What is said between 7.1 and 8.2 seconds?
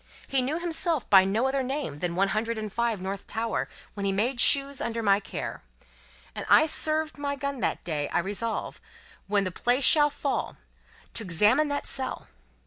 my gun that day, I